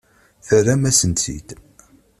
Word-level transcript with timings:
Terram-asen-tt-id. 0.47 1.49